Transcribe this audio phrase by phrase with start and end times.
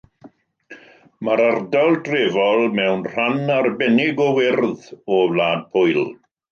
[1.27, 6.07] Mae'r ardal drefol mewn rhan arbennig o wyrdd o Wlad Pwyl.